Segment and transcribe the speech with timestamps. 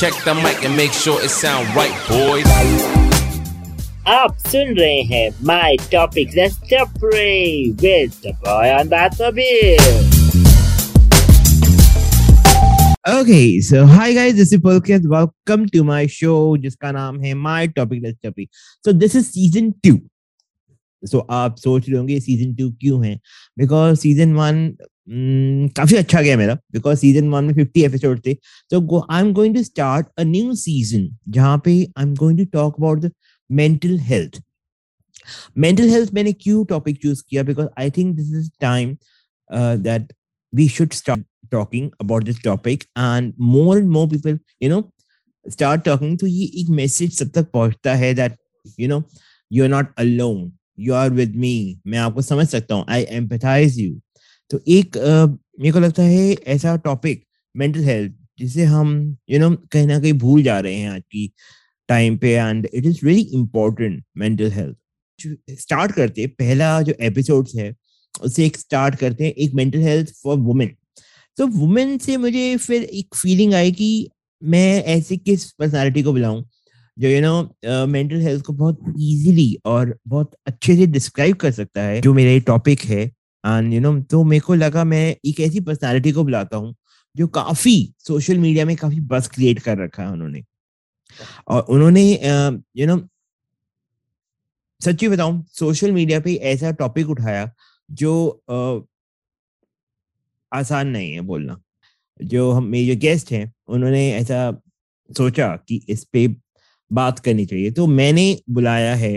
[0.00, 2.46] check the mic and make sure it sound right, boys.
[4.08, 10.14] आप सुन रहे हैं my topic let's tapri with the boy on that mobile
[13.08, 15.04] Okay, so hi guys, this is Pulkit.
[15.10, 18.48] Welcome to my show जिसका नाम है My Topic Let's Chappy.
[18.86, 19.96] So this is season two.
[21.02, 23.14] So आप सोच रहे होंगे सीजन टू क्यों है
[23.58, 24.58] because season one
[25.09, 28.33] काफ़ी अच्छा गया मेरा बिकॉज़ सीज़न वन में फिफ्टी एपिसोड थे।
[28.69, 32.45] तो I am going to start a new season जहाँ पे I am going to
[32.53, 33.11] talk about the
[33.49, 34.41] mental health
[35.57, 37.43] mental health मैंने क्यों टॉपिक चूज़ किया?
[37.43, 38.95] Because I think this is time
[39.83, 40.13] that
[40.53, 44.77] we should start talking about this topic, and more and more people, you know,
[45.45, 48.37] start talking तो ये एक message सब तक पहुँचता है that,
[48.81, 48.99] you know,
[49.51, 50.45] you're not alone,
[50.79, 51.51] you are with me
[51.87, 53.91] मैं आपको समझ सकता हूँ आई empathize you
[54.51, 54.97] तो एक
[55.59, 57.23] मेरे को लगता है ऐसा टॉपिक
[57.55, 61.31] मेंटल हेल्थ जिसे हम यू नो कहीं ना कहीं भूल जा रहे हैं आज की
[61.89, 64.77] टाइम पे and it is very important mental health
[65.59, 67.73] start करते, पहला जो एपिसोड है,
[68.21, 70.71] उसे एक स्टार्ट करते हैं एक मेंटल हेल्थ फॉर वुमेन
[71.37, 74.09] तो वुमेन से मुझे फिर एक फीलिंग आई कि
[74.43, 76.43] मैं ऐसे किस पर्सनालिटी को बुलाऊं
[76.97, 81.83] जो यू नो मेंटल हेल्थ को बहुत इजीली और बहुत अच्छे से डिस्क्राइब कर सकता
[81.83, 83.11] है। जो मेरा ये टॉपिक है
[83.43, 86.75] एंड यू नो तो मेरे को लगा मैं एक ऐसी पर्सनालिटी को बुलाता हूँ
[87.15, 90.43] जो काफ़ी सोशल मीडिया में काफ़ी बस क्रिएट कर रखा है उन्होंने।
[91.47, 92.03] और उन्होंने
[92.77, 92.99] यू नो
[94.81, 97.51] सच्ची बताऊँ सोशल मीडिया पे ऐसा टॉपिक उठाया
[97.89, 98.81] जो uh,
[100.51, 101.59] आसान नहीं है बोलना।
[102.19, 104.51] जो हम मेरे जो गेस्ट हैं उन्होंने ऐसा
[105.09, 106.27] सोचा कि इस पे
[106.91, 109.13] बात करनी चाहिए। तो मैंने बुलाया है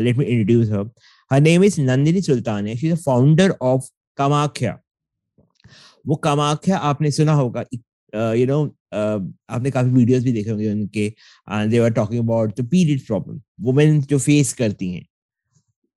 [0.00, 0.90] let me introduce her
[1.40, 3.88] name is Nandini Sultan है she is founder of
[4.18, 4.78] Kamakhya
[6.06, 7.64] वो कामाख्या आपने सुना होगा
[8.34, 8.62] यू नो
[8.94, 11.08] आपने काफ़ी वीडियोस भी देखे होंगे उनके
[11.68, 15.06] they are talking about the period problem women जो फेस करती हैं।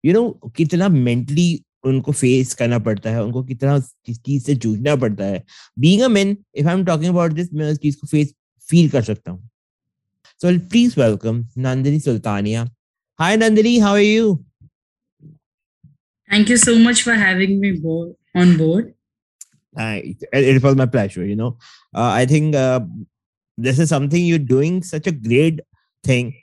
[0.03, 3.75] यू नो कितना मेंटली उनको फेस करना पड़ता है, उनको कितना
[4.09, 5.43] इस चीज़ से जूझना पड़ता है।
[5.79, 8.33] Being a man if I am talking about this मैं उस चीज़ को फेस
[8.69, 9.49] फील कर सकता हूँ।
[10.41, 12.69] So please welcome Nandini Sultania
[13.19, 14.33] hi Nandini how are you
[16.33, 18.94] Thank you so much for having me bo- on board.
[19.75, 21.23] Uh, it, it was my pleasure.
[21.23, 21.57] You know,
[21.95, 22.79] uh, I think uh,
[23.57, 25.61] this is something you're doing such a great
[26.03, 26.33] thing.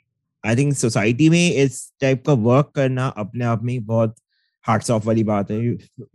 [0.45, 4.15] I think society में इस type का work करना अपने आप में बहुत
[4.67, 5.61] hearts of वाली बात है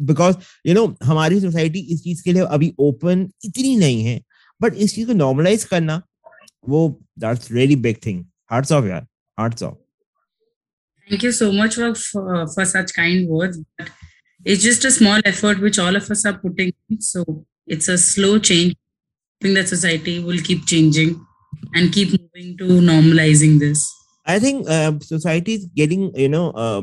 [0.02, 0.36] बिकॉज़
[0.68, 4.20] यू नो हमारी सोसाइटी इस चीज़ के लिए अभी ओपन इतनी नहीं है
[4.62, 6.02] बट इस चीज़ को नॉर्मलाइज करना
[6.70, 6.88] वो
[7.20, 9.08] that's really big thing hats off यार
[9.40, 9.85] hats off
[11.10, 13.60] Thank you so much for, for, for such kind words.
[13.78, 13.90] But
[14.44, 17.02] it's just a small effort which all of us are putting in.
[17.02, 18.76] So it's a slow change.
[19.42, 21.24] I think that society will keep changing
[21.74, 23.92] and keep moving to normalizing this.
[24.26, 26.82] I think uh, society is getting, you know, uh,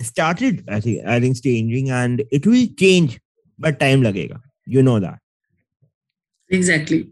[0.00, 3.18] started I think I think changing and it will change,
[3.58, 4.40] but time lagega.
[4.66, 5.18] You know that.
[6.50, 7.08] Exactly.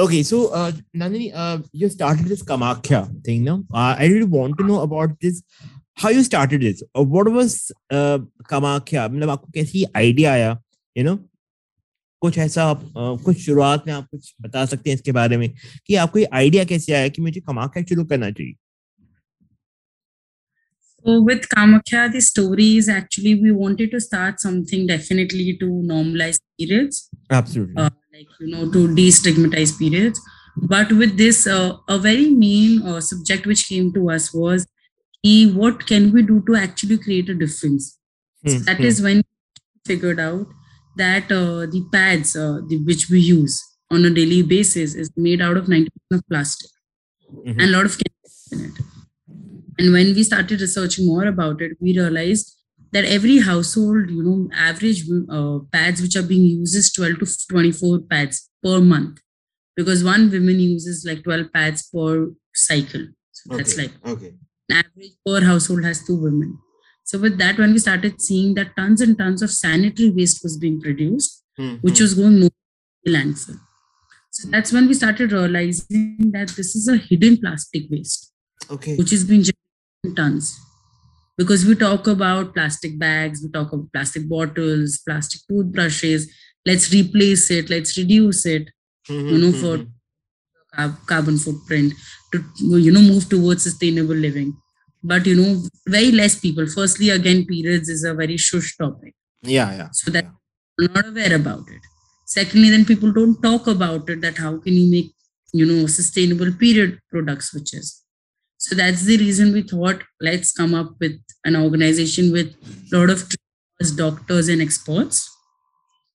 [0.00, 3.62] Okay, so uh, Nandini, uh, you started this Kamakhya thing now.
[3.72, 5.42] Uh, I really want to know about this.
[5.94, 6.82] How you started this?
[6.98, 9.08] Uh, what was uh, Kamakhya?
[9.08, 10.56] मतलब आपको कैसी idea आया?
[10.96, 11.18] You know,
[12.22, 15.48] कुछ ऐसा आप uh, कुछ शुरुआत में आप कुछ बता सकते हैं इसके बारे में
[15.86, 18.54] कि आपको ये आइडिया कैसे आया कि मुझे कमाख्या शुरू करना चाहिए
[21.04, 26.38] So with Kamakhya, the story is actually we wanted to start something definitely to normalize
[26.58, 27.08] periods.
[27.30, 27.74] Absolutely.
[27.74, 27.88] Uh,
[28.20, 30.20] like you know to destigmatize periods.
[30.56, 34.66] But with this, uh, a very main uh, subject which came to us was
[35.22, 37.98] he, what can we do to actually create a difference?
[38.46, 38.84] So Hmm, that hmm.
[38.84, 39.22] is when we
[39.86, 40.46] figured out
[40.96, 45.40] that uh, the pads uh, the, which we use on a daily basis is made
[45.42, 46.70] out of 90% of plastic
[47.32, 47.50] Mhm.
[47.50, 48.80] and a lot of chemicals in it.
[49.78, 52.56] And when we started researching more about it, we realized
[52.92, 57.26] that every household, you know, average uh, pads which are being used is 12 to
[57.50, 59.20] 24 pads per month
[59.76, 63.06] because one woman uses like 12 pads per cycle.
[63.32, 64.34] So that's like okay.
[64.68, 66.58] an average per household has two women.
[67.04, 70.58] So with that, when we started seeing that tons and tons of sanitary waste was
[70.58, 72.04] being produced, Hmm, which hmm.
[72.04, 72.50] was going to
[73.06, 73.60] landfill.
[74.30, 78.32] So that's when we started realizing that this is a hidden plastic waste,
[78.70, 78.96] okay.
[78.96, 80.58] which is being generated in tons.
[81.40, 86.28] Because we talk about plastic bags, we talk about plastic bottles, plastic toothbrushes.
[86.66, 87.70] Let's replace it.
[87.70, 88.70] Let's reduce it.
[89.08, 89.76] Mhm, You know, mhm, for
[91.06, 91.92] carbon footprint
[92.32, 92.44] to
[92.78, 94.56] you know move towards sustainable living.
[95.02, 96.66] But you know, very less people.
[96.66, 99.88] Firstly, again, periods is a very shush topic yeah, yeah.
[99.92, 100.88] so that yeah.
[100.94, 101.82] Not aware about it.
[102.26, 105.10] secondly then people don't talk about it that how can you make
[105.52, 107.99] you know sustainable period product switches
[108.64, 111.14] so that's the reason we thought let's come up with
[111.44, 112.54] an organization with
[112.92, 115.20] a lot of trainers, doctors and experts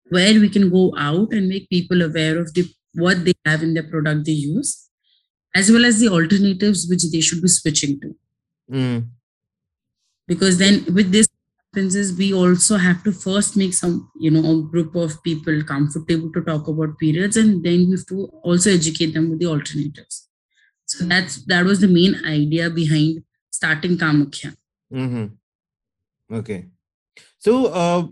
[0.09, 3.73] where we can go out and make people aware of the what they have in
[3.73, 4.73] their product they use
[5.55, 8.15] as well as the alternatives which they should be switching to
[8.71, 9.09] Mm.
[10.27, 11.27] because then with this
[11.73, 15.61] happens is we also have to first make some you know a group of people
[15.63, 19.45] comfortable to talk about periods and then we have to also educate them with the
[19.45, 20.27] alternatives
[20.85, 24.55] so that's that was the main idea behind starting kamakhya
[24.93, 26.35] Mm-hmm.
[26.35, 26.67] Okay.
[27.39, 28.07] So, uh,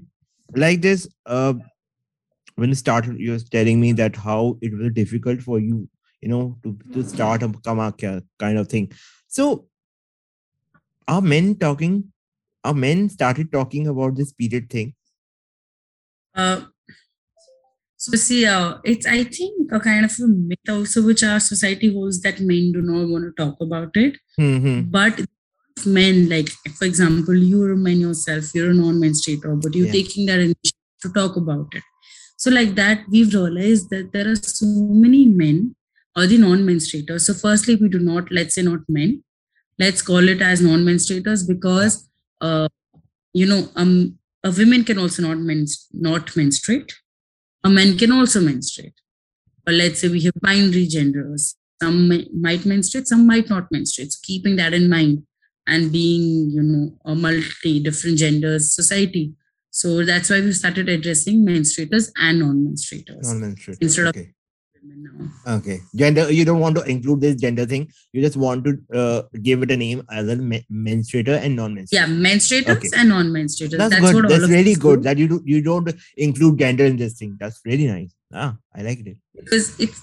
[0.55, 1.53] like this, uh,
[2.55, 5.89] when you started, you were telling me that how it was difficult for you,
[6.21, 8.91] you know, to, to start a kamakhya kind of thing.
[9.27, 9.67] So,
[11.07, 12.11] are men talking?
[12.63, 14.93] Are men started talking about this period thing?
[16.35, 16.61] uh,
[18.03, 21.89] so see uh, it's i think a kind of a myth also which our society
[21.97, 24.17] holds that men do not want to talk about it.
[24.39, 24.77] Mm-hmm.
[24.97, 25.21] but
[25.99, 29.97] men like for example you're a man yourself you're a non-menstruator but you're Yeah.
[29.99, 31.83] taking that initiative to talk about it.
[32.37, 34.65] So like that we've realized that there are so
[35.05, 35.57] many men
[36.15, 39.23] or the non-menstruators so firstly we do not let's say not men.
[39.79, 41.95] Let's call it as non-menstruators because
[42.41, 42.67] uh,
[43.41, 43.93] you know um
[44.43, 45.75] a women can also not men-
[46.09, 46.93] not menstruate
[47.63, 48.93] a man can also menstruate
[49.67, 54.11] or let's say we have binary genders some may, might menstruate some might not menstruate
[54.11, 55.23] so keeping that in mind
[55.67, 59.33] and being you know a multi different genders society
[59.71, 63.77] so that's why we started addressing menstruators and non-menstruators Non-menstrual.
[63.81, 64.31] Instead of- okay.
[64.83, 65.55] Women now.
[65.57, 65.79] Okay.
[65.95, 66.31] Gender.
[66.31, 67.91] You don't want to include this gender thing.
[68.13, 71.91] You just want to uh, give it a name as a me- menstruator and non-menstruator.
[71.99, 72.89] yeah menstruators Okay.
[72.97, 74.29] and non-menstruators That's, that's, good.
[74.29, 74.99] That's really good.
[74.99, 77.37] do, That you do, you don't include gender in this thing.
[77.39, 78.13] That's really nice.
[78.33, 79.17] Ah, I like it.
[79.35, 80.01] because it's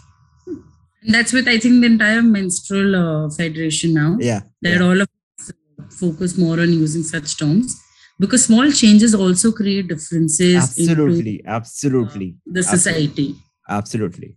[1.15, 4.41] that's with i think the entire menstrual uh, federation now Yeah.
[4.63, 4.83] that yeah.
[4.87, 5.53] all of us
[6.01, 7.77] focus more on using such terms
[8.19, 11.43] because small changes also create differences into Absolutely.
[11.47, 12.37] Absolutely.
[12.47, 13.35] the society
[13.69, 14.37] Absolutely.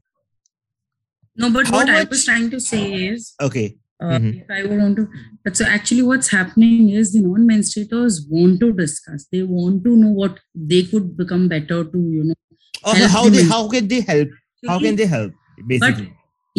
[1.36, 3.66] No but How what i was trying to say is Okay.
[4.02, 4.32] uh, Mhm.
[4.42, 5.04] if I would want to,
[5.44, 9.28] but so actually, what's happening is the non-menstruators want to discuss.
[9.32, 10.40] They want to know what
[10.72, 12.36] they could become better to, you know.
[12.84, 14.30] Also, how they how can they help?
[14.68, 15.32] How can they help?
[15.68, 16.10] Basically.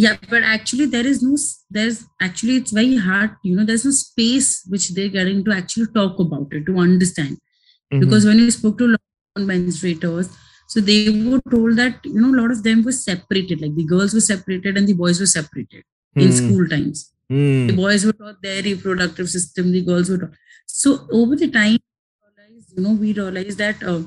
[0.05, 1.37] Yeah, but actually, there is no.
[1.79, 1.99] There's
[2.29, 3.37] actually it's very hard.
[3.51, 7.37] You know, there's no space which they're getting to actually talk about it to understand.
[7.93, 8.01] Mhm.
[8.07, 10.33] Because when you spoke to a lot of non-menstruators,
[10.75, 10.99] so they
[11.33, 13.61] were told that you know a lot of them were separated.
[13.63, 15.85] Like the girls were separated and the boys were separated
[16.19, 17.13] in Hmm, school times.
[17.29, 20.37] hmm, the boys were taught their reproductive system the girls were taught.
[20.67, 21.79] So over the time
[22.77, 24.03] you know we realized that uh,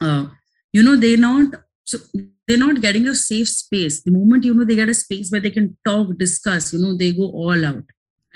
[0.00, 0.26] uh,
[0.72, 1.98] you know they're not so
[2.46, 4.02] they're not getting a safe space.
[4.02, 6.96] The moment you know they get a space where they can talk discuss you know
[6.96, 7.84] they go all out.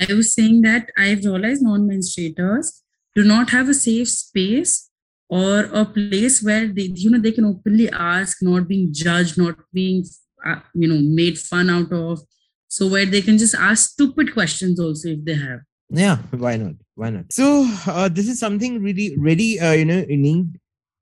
[0.00, 2.66] I was saying that i've realized non-menstruators
[3.14, 4.90] do not have a safe space
[5.28, 9.56] or a place where they you know they can openly ask not being judged not
[9.72, 10.04] being
[10.44, 12.20] uh, you know made fun out of
[12.68, 16.18] so where they can just ask stupid questions also if they have Yeah.
[16.30, 16.74] Why not?
[16.94, 17.32] Why not?
[17.32, 20.58] So uh, this is something really, really, uh, you know, you need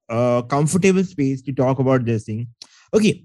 [0.08, 2.48] a comfortable space to talk about this thing.
[2.92, 3.24] Okay.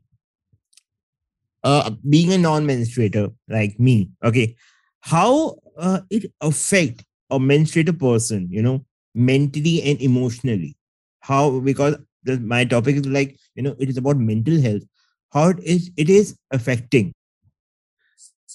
[1.64, 4.56] Uh, being a non-menstruator like me, okay,
[5.02, 10.78] how uh, it affect a menstruator person, you know, mentally and emotionally?
[11.22, 14.84] How because the, my topic is like, you know, it is about mental health.
[15.32, 17.14] How it is it is affecting.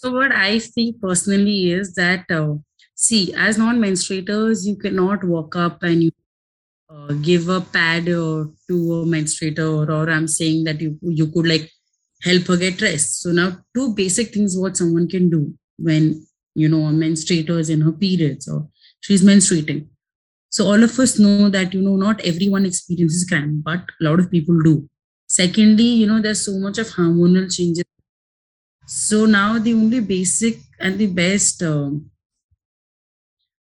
[0.05, 2.55] so what i see personally is that uh,
[2.95, 6.11] see as non-menstruators you cannot walk up and you
[6.91, 10.91] uh, give a pad uh, to a menstruator or, or i'm saying that you
[11.21, 11.71] you could like
[12.23, 15.41] help her get rest so now two basic things what someone can do
[15.79, 16.11] when
[16.55, 18.61] you know a menstruator is in her periods or
[19.01, 19.87] she's menstruating
[20.55, 24.21] so all of us know that you know not everyone experiences cramp but a lot
[24.21, 24.89] of people do.
[25.27, 27.85] Secondly you know there's so much of hormonal changes.
[28.87, 32.09] So now the only basic and the best um,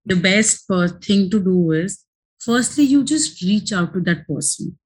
[0.06, 0.68] the best
[1.08, 2.04] thing to do is
[2.40, 4.78] firstly you just reach out to that person.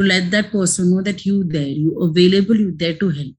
[0.00, 3.34] To let that person know that you there you available you there to help.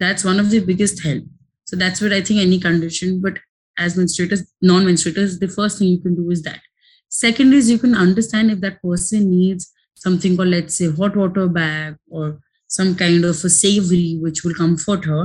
[0.00, 1.24] That's one of the biggest help.
[1.64, 3.38] So that's what i think any condition but
[3.76, 6.60] as menstruators non-menstruators the first thing you can do is that
[7.20, 9.72] second is you can understand if that person needs
[10.06, 12.26] something called let's say hot water bag or
[12.76, 15.24] some kind of a savory which will comfort her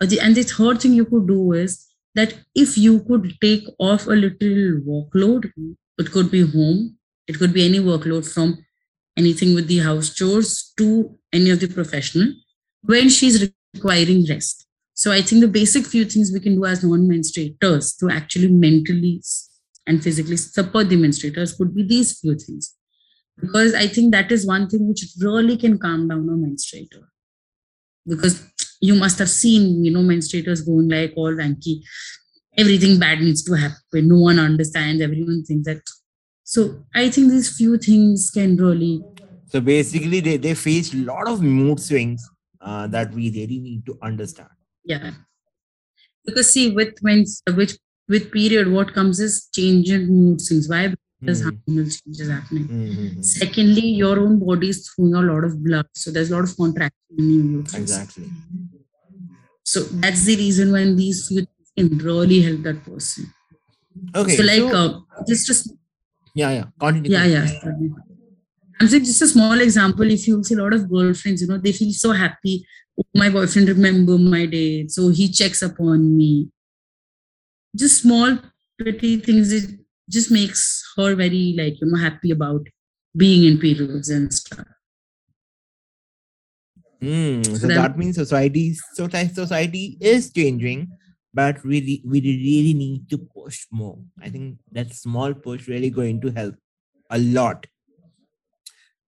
[0.00, 4.10] and the third thing you could do is that if you could take off a
[4.10, 5.50] little workload,
[5.98, 8.58] it could be home, it could be any workload from
[9.16, 12.28] anything with the house chores to any of the professional
[12.82, 14.66] when she's requiring rest.
[14.94, 19.20] So I think the basic few things we can do as non-menstruators to actually mentally
[19.86, 22.74] and physically support the menstruators would be these few things.
[23.40, 27.04] Because I think that is one thing which really can calm down a menstruator.
[28.06, 28.42] Because
[28.80, 31.82] you must have seen, you know, menstruators going like all wanky.
[32.56, 34.08] Everything bad needs to happen.
[34.08, 35.02] No one understands.
[35.02, 35.82] Everyone thinks that.
[36.44, 39.02] So I think these few things can really.
[39.48, 42.28] So basically, they, they face a lot of mood swings
[42.60, 44.48] uh, that we really need to understand.
[44.84, 45.10] Yeah.
[46.24, 47.24] Because see, with when
[47.54, 47.76] which
[48.08, 50.68] with period, what comes is change in mood swings.
[50.68, 50.94] Why?
[51.20, 51.50] Because Mhm.
[51.66, 52.66] hormonal changes happening.
[52.68, 53.24] Mhm.
[53.24, 56.56] Secondly, your own body is throwing a lot of blood, so there's a lot of
[56.56, 57.74] contraction in your uterus.
[57.74, 58.28] Exactly.
[59.64, 63.32] So that's the reason when these few things can really help that person.
[64.14, 64.36] Okay.
[64.36, 65.72] so like so- uh, just just
[66.34, 66.64] yeah, yeah.
[66.78, 67.10] Continue.
[67.10, 67.46] yeah yeah.
[67.60, 67.92] sorry.
[68.78, 70.10] I'm saying just a small example.
[70.10, 72.66] If you see a lot of girlfriends, you know, they feel so happy.
[73.00, 76.48] Oh, my boyfriend remember my date, so he checks upon me.
[77.74, 78.38] Just small
[78.78, 79.52] pretty things.
[79.52, 79.80] It
[80.10, 82.66] just makes her very like you know happy about
[83.16, 84.66] being in periods and stuff.
[87.00, 90.90] Hmm, so then- that means society, so society is changing,
[91.34, 93.98] but really, we really need to push more.
[94.20, 96.54] I think that small push really going to help
[97.10, 97.66] a lot.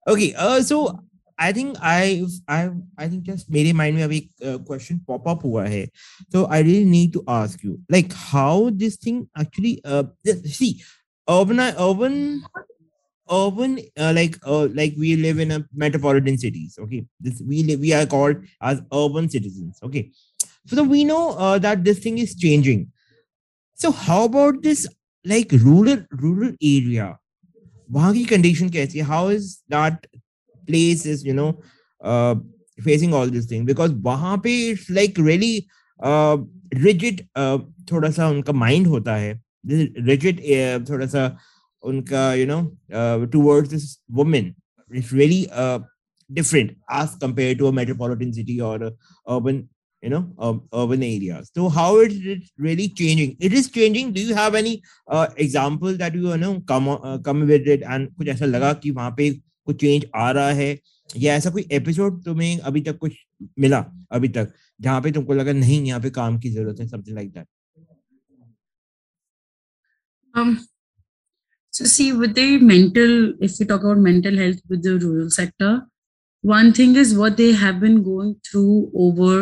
[0.06, 0.98] Okay, uh, so
[1.37, 5.27] I think I've, I, I think just मेरे mind में अभी एक uh, question pop
[5.27, 5.87] up हुआ है.
[6.31, 10.81] So I really need to ask you, like, how this thing actually, uh, this- see,
[11.29, 12.43] urban, urban
[13.31, 17.79] urban uh, like uh, like we live in a metropolitan cities okay this we live
[17.79, 20.11] we are called as urban citizens okay
[20.67, 22.91] so we know uh, that this thing is changing
[23.75, 24.87] so how about this
[25.25, 27.17] like rural rural area
[27.91, 30.05] वहाँ की condition कैसी है how is that
[30.68, 31.50] Place is you know
[32.02, 32.34] uh,
[32.88, 35.66] facing all this thing because वहाँ पे it's like really
[36.02, 36.36] uh,
[36.86, 37.58] rigid uh,
[37.90, 39.40] थोड़ा सा उनका mind होता है
[40.10, 41.28] rigid uh, थोड़ा सा
[41.82, 42.60] उनका you know
[42.92, 44.54] uh, towards this woman
[44.90, 45.78] it's really uh,
[46.32, 48.92] different as compared to a metropolitan city or a
[49.28, 49.68] urban
[50.02, 54.20] you know um, urban areas so how is it really changing it is changing do
[54.20, 58.08] you have any uh, example that you you know come uh, come with it and
[58.18, 59.30] कुछ ऐसा लगा कि वहाँ पे
[59.68, 60.70] कुछ change आ रहा है
[61.16, 63.12] या ऐसा कोई एपिसोड तुम्हें अभी तक कुछ
[63.58, 67.16] मिला अभी तक जहाँ पे तुमको लगा नहीं यहाँ पे काम की ज़रूरत है something
[67.16, 67.46] like that
[70.34, 70.50] Um,
[71.76, 73.14] so see, with the mental,
[73.46, 75.70] if we talk about mental health with the rural sector,
[76.42, 79.32] one thing is what they have been going through over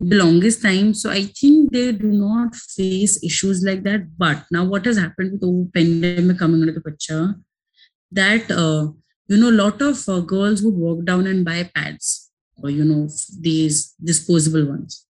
[0.00, 0.92] the longest time.
[1.00, 4.06] So I think they do not face issues like that.
[4.24, 7.24] But now what has happened with the pandemic coming into the picture,
[8.12, 8.92] that uh,
[9.30, 12.84] you know, a lot of uh, girls would walk down and buy pads or you
[12.84, 13.08] know
[13.40, 15.06] these disposable ones.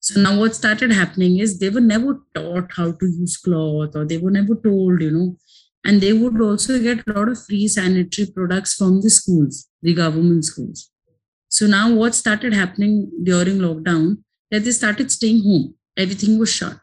[0.00, 4.04] So now what started happening is they were never taught how to use cloth or
[4.04, 5.36] they were never told, you know,
[5.84, 9.94] and they would also get a lot of free sanitary products from the schools, the
[9.94, 10.90] government schools.
[11.48, 15.76] So now what started happening during lockdown that they started staying home.
[15.96, 16.78] Everything was shut.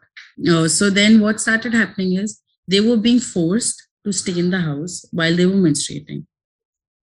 [0.50, 4.60] Uh, so then what started happening is they were being forced to stay in the
[4.60, 6.26] house while they were menstruating.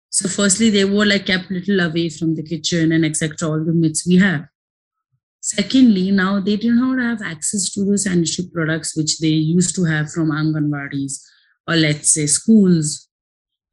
[0.09, 3.49] So firstly, they were like kept little away from the kitchen and etc.
[3.49, 4.45] All the myths we have.
[5.41, 9.83] Secondly, now they do not have access to the sanitary products which they used to
[9.83, 11.19] have from Anganwadis
[11.67, 13.09] or let's say schools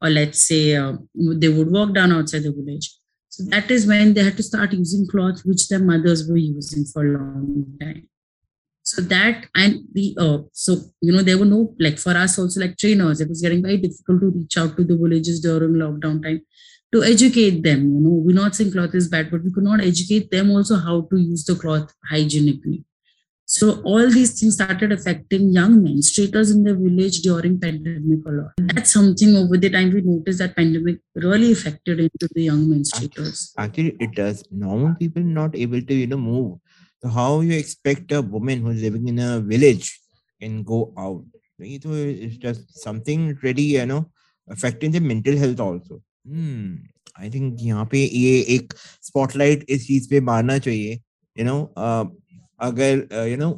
[0.01, 2.97] or let's say uh, they would walk down outside the village.
[3.29, 6.83] So that is when they had to start using cloth which their mothers were using
[6.83, 8.09] for a long time.
[8.83, 12.59] So that and the uh, so you know there were no like for us also
[12.59, 16.21] like trainers it was getting very difficult to reach out to the villages during lockdown
[16.23, 16.41] time
[16.93, 17.81] to educate them.
[17.95, 20.75] You know, we're not saying cloth is bad, but we could not educate them also
[20.75, 22.83] how to use the cloth hygienically.
[23.45, 28.51] So all these things started affecting young menstruators in the village during pandemic a lot.
[28.57, 33.51] That's something over the time we noticed that pandemic really affected into the young menstruators.
[33.57, 36.59] actually it does normal people not able to you know move
[37.03, 41.39] तो how you expect a women who is living in a village can go out
[41.61, 43.99] ये तो it's just something ready you know
[44.47, 46.77] affecting the mental health also hmm
[47.19, 50.99] I think यहाँ पे ये एक spotlight इस चीज़ पे मारना चाहिए
[51.35, 51.61] यू नो
[52.61, 53.51] अगर यू नो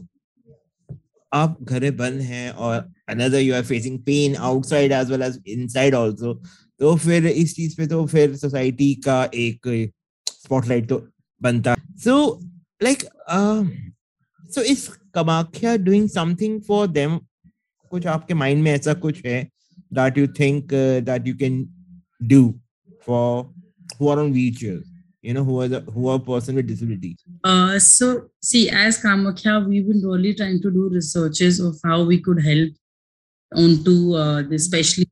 [1.31, 2.75] आप घरे बंद हैं और
[3.09, 6.33] another you are facing pain outside as well as inside also
[6.79, 9.67] तो फिर इस चीज़ पे तो फिर सोसाइटी का एक
[10.27, 10.97] स्पॉटलाइट तो
[11.41, 12.15] बनता। सो
[12.82, 13.04] लाइक
[14.54, 17.18] सो इस Kamakhya doing something for them
[17.90, 19.42] कुछ आपके माइंड में ऐसा कुछ है
[19.94, 20.74] that you think
[21.04, 21.66] that you can
[22.20, 22.54] do
[23.00, 23.48] for
[23.98, 24.84] who are on wheelchairs?
[25.22, 27.18] You know, who are the who are person with disabilities?
[27.44, 32.20] Uh, so see, as Kamakhya, we've been really trying to do researches of how we
[32.20, 32.70] could help
[33.54, 35.08] onto uh, the especially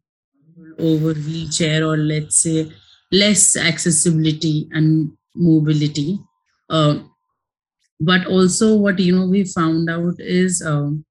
[0.78, 2.70] over wheelchair or let's say
[3.10, 6.18] less accessibility and mobility.
[6.70, 6.98] Uh,
[8.01, 11.05] but also, what you know we found out is um,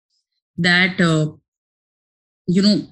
[0.59, 1.33] that uh,
[2.47, 2.87] you know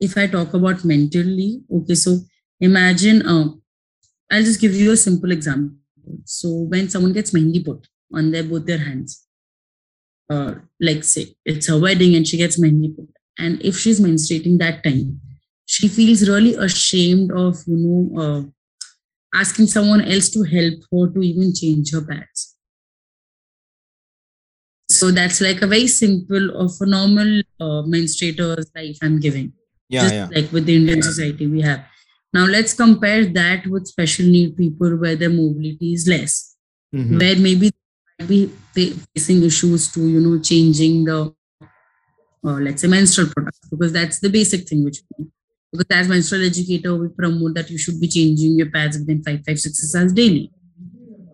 [0.00, 2.18] if I talk about mentally, okay, so
[2.60, 3.48] imagine uh,
[4.30, 5.76] I'll just give you a simple example.
[6.24, 9.26] So when someone gets mehendi put on their both their hands,
[10.30, 13.08] uh, like say it's a wedding and she gets mehendi put,
[13.38, 15.20] and if she's menstruating that time,
[15.66, 18.42] she feels really ashamed of you know uh,
[19.34, 22.47] asking someone else to help her to even change her pads.
[24.98, 29.52] So that's like a very simple or for normal uh, menstruator's life I'm giving.
[29.88, 30.28] Yeah, just yeah.
[30.34, 31.84] like with the Indian society we have.
[32.32, 36.56] Now let's compare that with special need people where their mobility is less,
[36.94, 37.18] Mhm.
[37.20, 38.28] where maybe they might
[38.74, 41.18] be facing issues to you know changing the
[42.44, 45.26] uh, let's say menstrual products because that's the basic thing which we
[45.72, 49.40] because as menstrual educator we promote that you should be changing your pads within five
[49.46, 50.50] five six hours daily,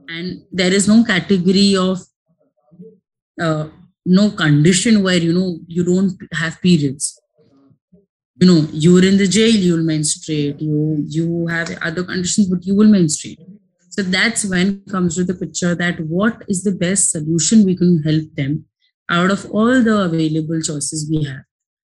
[0.09, 1.99] and there is no category of
[3.41, 3.69] uh,
[4.07, 7.21] no condition where you know you don't have periods.
[8.41, 10.61] You know you're in the jail you'll menstruate.
[10.61, 13.39] You you have other conditions but you will menstruate.
[13.91, 18.03] So that's when comes to the picture that what is the best solution we can
[18.03, 18.65] help them
[19.09, 21.43] out of all the available choices we have.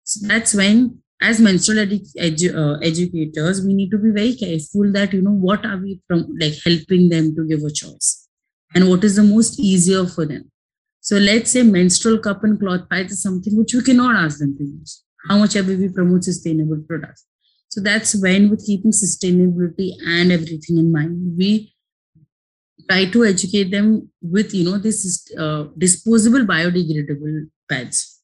[0.03, 4.91] So that's when as menstrual edu- edu- uh, educators we need to be very careful
[4.91, 8.27] that you know what are we from like helping them to give a choice?
[8.75, 10.51] And what is the most easier for them
[11.03, 14.55] so let's say menstrual cup and cloth pads is something which we cannot ask them
[14.57, 17.25] to use how much ever we promote sustainable products.
[17.67, 21.75] So that's when, with keeping sustainability and everything in mind, we
[22.89, 28.21] try to educate them with you know this is uh, disposable biodegradable pads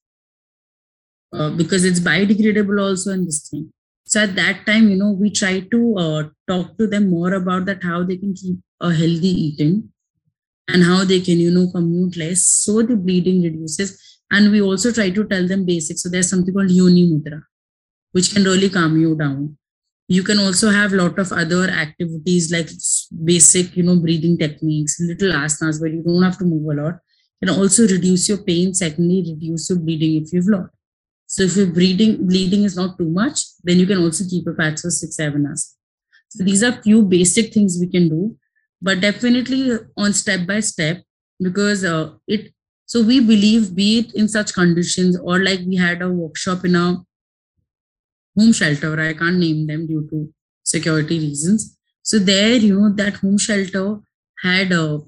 [1.34, 3.74] uh, because it's biodegradable also in this thing.
[4.06, 7.66] So at that time, you know, we try to uh, talk to them more about
[7.66, 9.92] that how they can keep a healthy eating
[10.74, 14.92] and how they can you know commute less so the bleeding reduces and we also
[14.92, 16.04] try to tell them basics.
[16.04, 17.42] So there's something called Yoni Mudra,
[18.12, 19.58] which can really calm you down.
[20.08, 22.70] You can also have a lot of other activities like
[23.24, 26.96] basic, you know, breathing techniques, little asanas where you don't have to move a lot.
[27.44, 28.74] Can also reduce your pain.
[28.74, 30.70] Secondly, reduce your bleeding if you've lot.
[31.28, 34.54] So if your bleeding bleeding is not too much, then you can also keep a
[34.54, 35.76] patch for six, seven hours.
[36.30, 38.36] So these are few basic things we can do,
[38.82, 41.04] but definitely on step by step
[41.42, 42.54] because uh, it
[42.90, 46.76] so we believe, be it in such conditions or like we had a workshop in
[46.76, 46.98] a
[48.36, 51.78] home shelter, I can't name them due to security reasons.
[52.02, 54.00] So there, you know, that home shelter
[54.42, 55.02] had uh,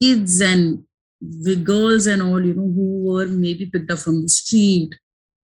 [0.00, 0.84] kids and
[1.20, 4.94] the girls and all, you know, who were maybe picked up from the street,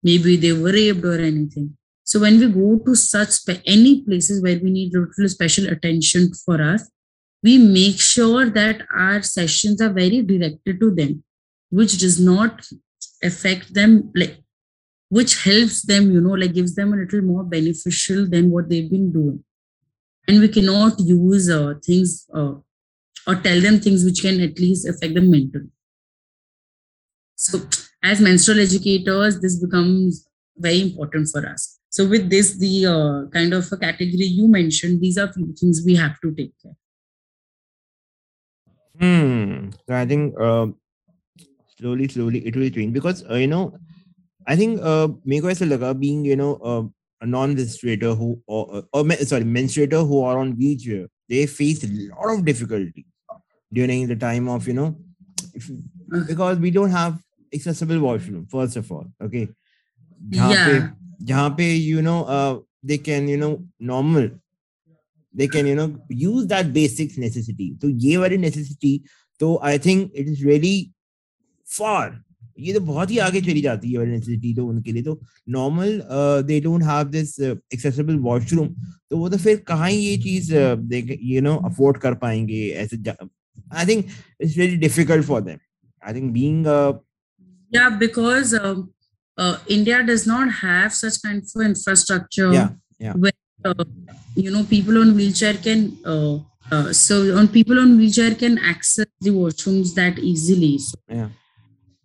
[0.02, 1.78] maybe they were raped or anything.
[2.04, 6.60] So when we go to such any places where we need little special attention for
[6.60, 6.90] us,
[7.42, 11.22] we make sure that our sessions are very directed to them
[11.70, 12.66] which does not
[13.22, 14.36] affect them like
[15.08, 18.90] which helps them you know like gives them a little more beneficial than what they've
[18.90, 19.44] been doing.
[20.28, 22.54] And we cannot use uh, things uh,
[23.26, 25.70] or tell them things which can at least affect them mentally.
[27.34, 27.60] So
[28.02, 30.26] as menstrual educators this becomes
[30.56, 31.78] very important for us.
[31.90, 35.82] So with this the uh, kind of a category you mentioned these are few things
[35.84, 36.76] we have to take care
[38.98, 39.70] Hmm.
[39.88, 40.66] So I think uh,
[41.78, 43.78] slowly, slowly it will change because uh, you know,
[44.46, 46.82] I think uh, Miko Laga being you know uh,
[47.20, 51.88] a non-menstruator who or, uh, or sorry menstruator who are on wheelchair, they face a
[51.88, 53.06] lot of difficulty
[53.72, 54.96] during the time of you know
[55.54, 55.70] if,
[56.26, 57.18] because we don't have
[57.54, 59.06] accessible washroom first of all.
[59.22, 59.48] Okay.
[60.28, 60.54] Jahan.
[60.54, 60.88] Pe,
[61.24, 64.30] jahan pe, you know uh, they can you know normal
[65.33, 68.99] they can you know use that basic necessity तो ये वाली necessity
[69.39, 70.91] तो I think it is really
[71.77, 72.23] far
[72.59, 75.19] ये तो बहुत ही आगे चली जाती है ये वाली necessity तो उनके लिए तो
[75.55, 78.69] normal uh, they don't have this uh, accessible washroom
[79.09, 82.13] तो वो तो फिर कहाँ ही ये चीज uh, they can, you know afford कर
[82.23, 83.17] पाएंगे ऐसे जा-
[83.71, 85.59] I think it's really difficult for them
[86.01, 86.93] I think being uh,
[87.69, 88.93] Yeah, because um,
[89.37, 92.51] uh, India does not have such kind of infrastructure.
[92.53, 93.13] Yeah, yeah.
[93.13, 93.33] Where
[93.64, 93.84] uh,
[94.34, 96.38] you know people on wheelchair can uh,
[96.70, 100.78] uh, so on people on wheelchair can access the washrooms that easily.
[100.78, 101.28] So yeah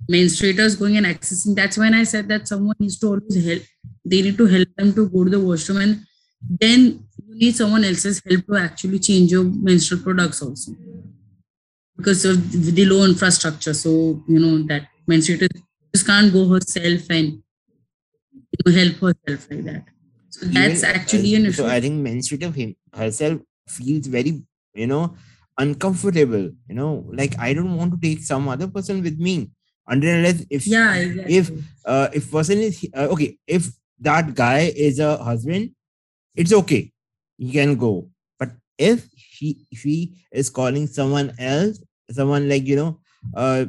[0.09, 1.55] menstruators going and accessing.
[1.55, 3.61] That's when I said that someone needs to always help.
[4.05, 6.05] They need to help them to go to the washroom, and
[6.41, 10.71] then you need someone else's help to actually change your menstrual products also
[11.95, 15.49] because of the low infrastructure so you know that menstruator
[15.93, 17.41] just can't go herself and
[18.51, 19.83] you know, help herself like that
[20.39, 24.41] so that's Even, actually an issue So I think menstruative him herself feels very,
[24.73, 25.15] you know,
[25.57, 26.49] uncomfortable.
[26.69, 29.51] You know, like I don't want to take some other person with me.
[29.87, 31.35] Unless if yeah exactly.
[31.35, 31.51] if
[31.85, 33.69] uh, if person is uh, okay, if
[33.99, 35.71] that guy is a husband,
[36.35, 36.91] it's okay,
[37.37, 38.09] he can go.
[38.39, 39.95] But if she she
[40.31, 41.79] is calling someone else,
[42.11, 42.99] someone like you know,
[43.35, 43.65] uh,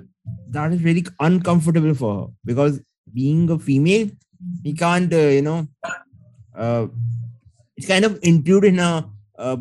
[0.50, 2.80] that is really uncomfortable for her because
[3.12, 4.10] being a female,
[4.62, 5.66] he can't uh, you know,
[7.76, 9.58] it's kind of intrude in a, a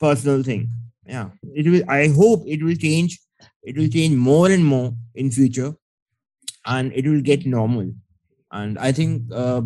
[0.00, 0.68] personal thing.
[1.06, 1.84] Yeah, it will.
[1.88, 3.20] I hope it will change.
[3.62, 5.74] It will change more and more in future,
[6.66, 7.92] and it will get normal.
[8.50, 9.62] And I think uh,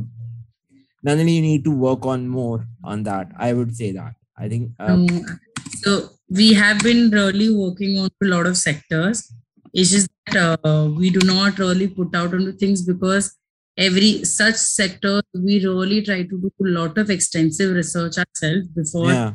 [1.07, 3.31] Nandini, you need to work on more on that.
[3.37, 4.15] I would say that.
[4.37, 4.73] I think.
[4.79, 5.07] Uh, Um,
[5.83, 9.33] so we have been really working on a lot of sectors.
[9.73, 13.38] It's just that uh, we do not really put out onto things because
[13.87, 19.13] every such sector we really try to do a lot of extensive research ourselves before
[19.13, 19.35] yeah.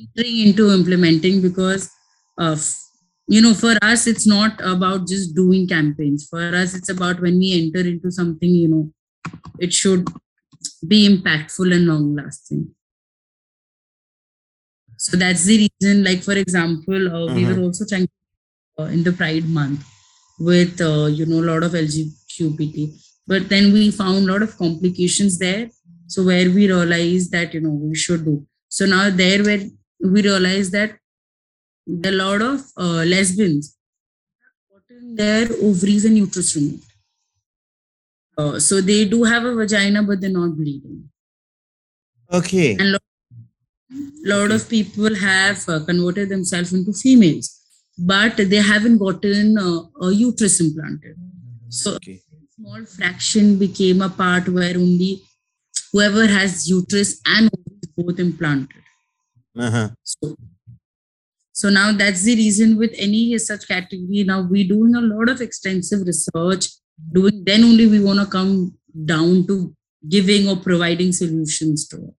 [0.00, 1.90] entering into implementing because
[3.28, 7.38] you know for us it's not about just doing campaigns for us it's about when
[7.38, 8.84] we enter into something you know
[9.58, 10.06] it should
[10.92, 12.62] be impactful and long lasting
[14.96, 17.56] so that's the reason like for example uh, we Mhm.
[17.56, 18.08] were also trying
[18.78, 19.80] uh, in the pride month
[20.50, 22.76] with uh, you know a lot of lgbt
[23.26, 25.70] but then we found a lot of complications there.
[26.06, 28.46] So where we realized that you know we should do.
[28.68, 29.62] So now there where
[30.00, 30.98] we realized that
[32.04, 33.76] a lot of uh, lesbians
[34.70, 36.92] gotten their ovaries and uterus removed
[38.38, 41.08] uh, so they do have a vagina but they're not bleeding.
[42.32, 42.76] Okay.
[42.78, 43.02] and lot,
[44.24, 47.60] lot of people have uh, converted themselves into females
[47.98, 51.16] but they haven't gotten uh, a uterus implanted.
[51.68, 52.22] So Okay.
[52.54, 55.22] Small fraction became a part where only
[55.92, 57.50] whoever has uterus and
[57.96, 58.82] both implanted
[59.64, 59.88] Uh-huh.
[60.02, 60.36] so,
[61.52, 65.40] so now that's the reason with any such category now we're doing a lot of
[65.46, 66.68] extensive research
[67.16, 68.52] doing then only we want to come
[69.12, 69.56] down to
[70.16, 72.14] giving or providing solutions to it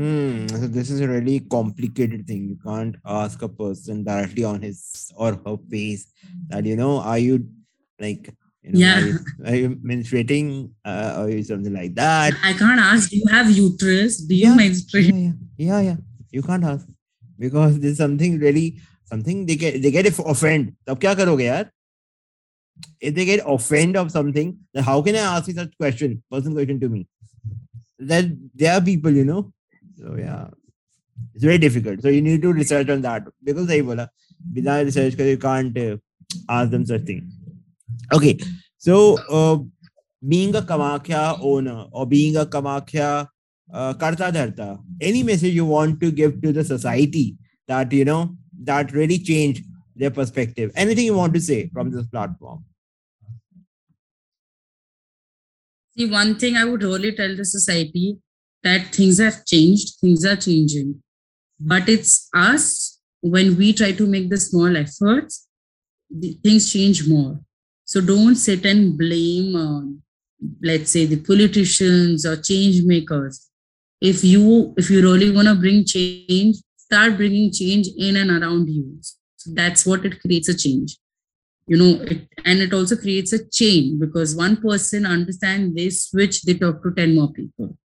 [0.00, 0.48] Hmm.
[0.48, 2.48] So this is a really complicated thing.
[2.48, 6.06] You can't ask a person directly on his or her face
[6.48, 7.46] that you know, are you
[8.02, 9.66] like you know, yeah.
[9.90, 12.34] menstruating uh, or something like that.
[12.44, 14.18] I can't ask do you have uterus?
[14.18, 15.14] Do you yeah, menstruate?
[15.14, 15.80] yeah, yeah, yeah.
[15.80, 15.96] Yeah
[16.32, 16.88] you can't ask.
[17.38, 21.70] Because there's something really something they get they get offended tab kya do, yaar
[23.00, 26.22] if they get offended of something then how can i ask you such question?
[26.30, 27.06] Personal question to me.
[27.98, 29.52] That there are people you know.
[29.96, 30.48] So yeah.
[31.34, 32.02] It's very difficult.
[32.02, 33.26] So you need to research on that.
[33.44, 34.10] Because sahi bola
[34.54, 35.96] without research you can't uh,
[36.48, 37.41] ask them such things
[38.12, 38.38] Okay,
[38.78, 39.58] so uh,
[40.26, 43.28] being a Kamakhya owner or being a Kamakhya
[43.72, 47.36] uh, karta dharta, any message you want to give to the society
[47.68, 49.62] that you know that really change
[49.96, 50.70] their perspective.
[50.76, 52.64] Anything you want to say from this platform?
[55.96, 58.18] See, one thing I would really tell the society
[58.62, 61.02] that things have changed, things are changing.
[61.60, 65.46] But it's us when we try to make the small efforts,
[66.10, 67.40] the things change more.
[67.92, 70.02] So don't sit and blame, um,
[70.62, 73.50] let's say, the politicians or change makers.
[74.00, 78.68] If you if you really want to bring change, start bringing change in and around
[78.68, 78.86] you.
[79.36, 80.96] So that's what it creates a change
[81.66, 86.42] you know it, and it also creates a chain because one person understand they switch
[86.42, 87.76] they talk to 10 more people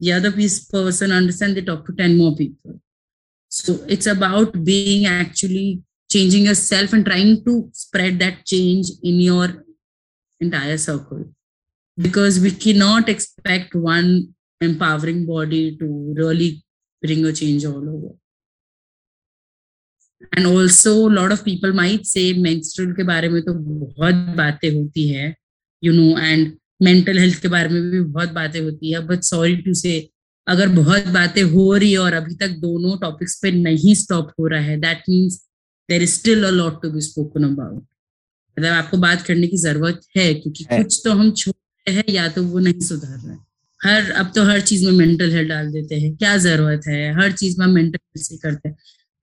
[0.00, 2.78] the other piece person understand they talk to 10 more people
[3.48, 5.82] so it's about being actually
[6.14, 9.46] changing yourself and trying to spread that change in your
[10.40, 11.22] entire circle
[11.98, 14.10] because we cannot expect one
[14.60, 16.50] empowering body to really
[17.02, 18.12] bring a change all over
[20.36, 25.08] and also lot of people might say menstrual के बारे में तो बहुत बातें होती
[25.08, 25.34] है
[25.82, 29.56] you know and mental health के बारे में भी बहुत बातें होती है बट सॉरी
[29.62, 29.94] टू से
[30.46, 34.46] अगर बहुत बातें हो रही है और अभी तक दोनों टॉपिक्स पे नहीं स्टॉप हो
[34.52, 35.40] रहा है that means
[35.90, 37.82] there is still a lot to be spoken about
[38.58, 41.54] मतलब आपको बात करने की ज़रूरत है क्योंकि है। कुछ तो हम छोड़
[41.88, 43.38] रहे हैं या तो वो नहीं सुधार रहे है।
[43.84, 47.14] हर अब तो हर चीज़ में मेंटल हेल्थ डाल देते हैं। क्या ज़रूरत है?
[47.14, 48.76] हर चीज़ में मेंटल हेल्थ से करते हैं।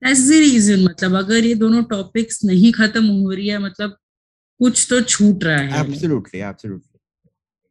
[0.04, 3.96] दैट्स द रीजन मतलब अगर ये दोनों टॉपिक्स नहीं खत्म हो रही है मतलब
[4.58, 6.98] कुछ तो छूट रहा है। Absolutely, absolutely.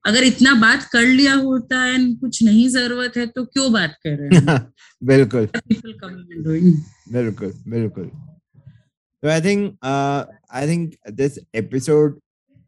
[0.06, 4.10] अगर इतना बात कर लिया होता है कुछ नहीं ज़रूरत है तो क्यों बात कर
[4.10, 4.30] रहे हैं?
[5.04, 5.48] बिल्कुल।
[7.12, 8.12] बिल्कुल बिल्कुल।
[9.24, 12.20] So i think uh i think this episode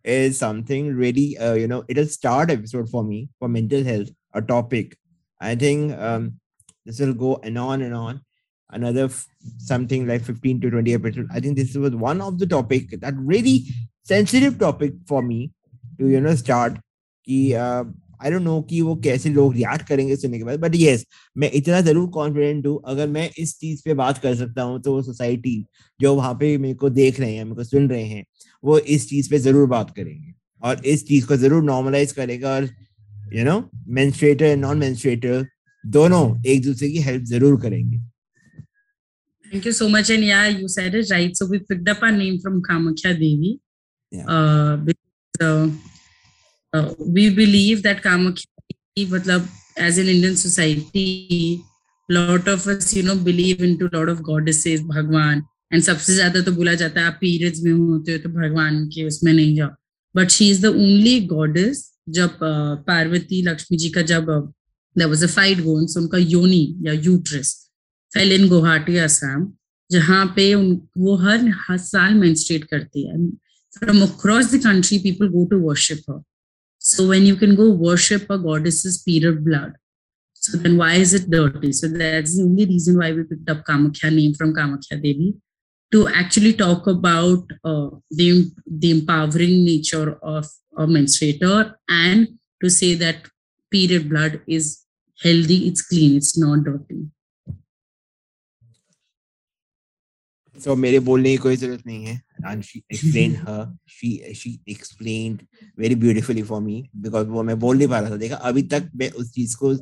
[0.03, 4.41] is something really uh, you know it'll start episode for me for mental health a
[4.41, 4.97] topic.
[5.41, 6.39] I think um
[6.85, 8.21] this will go and on and on.
[8.71, 12.47] Another f- something like 15 to 20 episodes i think this was one of the
[12.47, 13.65] topic that really
[14.03, 15.51] sensitive topic for me
[15.99, 16.77] to you know start.
[17.27, 17.53] कि
[18.23, 21.05] आई don't know कि वो कैसे लोग react करेंगे सुनने के बाद but yes
[21.35, 24.93] मैं इतना ज़रूर कॉन्फिडेंट हूँ अगर मैं इस चीज़ पे बात कर सकता हूँ तो
[24.93, 25.55] वो सोसाइटी
[25.99, 28.23] जो वहाँ पे मेरे को देख रहे हैं मेरे को सुन रहे हैं
[28.63, 32.69] वो इस चीज़ पे ज़रूर बात करेंगे और इस चीज़ को ज़रूर नॉर्मलाइज करेगा और
[33.33, 33.59] you know
[33.99, 35.45] menstruator and non menstruator
[35.83, 37.99] दोनों एक दूसरे की हेल्प ज़रूर करेंगे
[39.45, 40.09] Thank you so much.
[40.09, 41.35] And yeah, you said it right.
[41.35, 43.59] So we picked up our name from Kamakhya Devi.
[44.13, 44.25] Yeah.
[44.25, 45.67] Uh, because, uh,
[46.73, 48.45] we believe that Kamakhya
[48.95, 51.61] Devi, matlab, as an Indian society,
[52.09, 55.43] lot of us, you know, believe into lot of goddesses, Bhagwan.
[55.71, 59.03] And सबसे ज़्यादा तो बोला जाता है आप periods में होते हो तो भगवान के
[59.07, 59.69] उसमें नहीं जाओ।
[60.15, 64.25] But she is the only goddess जब uh, पार्वती लक्ष्मी जी का जब
[64.95, 67.53] देयर वाज अ फाइट गोन्स उनका योनि या uterus
[68.13, 69.51] fell in Guwahati Assam
[69.91, 73.17] जहाँ पे उन वो हर हर साल मेंस्ट्रेट करती है।
[73.77, 76.21] From across the country people go to worship her
[76.83, 79.73] So when you can go worship a goddess's period of blood,
[80.33, 81.71] so then why is it dirty?
[81.73, 85.35] So that's the only reason why we picked up Kamakhya name from Kamakhya Devi
[85.91, 92.27] to actually talk about uh, the, the empowering nature of a menstruator and
[92.63, 93.27] to say that
[93.69, 94.83] period blood is
[95.21, 97.05] healthy, it's clean, it's not dirty.
[100.63, 103.59] So मेरे बोलने की कोई ज़रूरत नहीं है and she explained her
[103.95, 105.45] she she explained
[105.77, 108.89] very beautifully for me because वो मैं बोल नहीं पा रहा था देखा अभी तक
[108.95, 109.75] मैं उस चीज़ को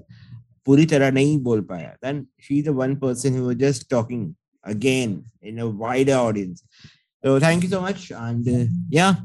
[0.68, 4.24] पूरी तरह नहीं बोल पाया then she the one person who was just talking
[4.64, 6.64] again in a wider audience
[7.24, 9.16] so thank you so much and uh, yeah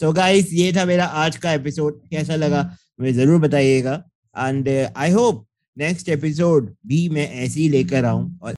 [0.00, 2.62] so guys ये था मेरा आज का एपिसोड कैसा लगा
[3.00, 4.02] मुझे ज़रूर बताइएगा
[4.36, 8.54] and I hope next episode भी मैं ऐसे ही लेकर आऊँ और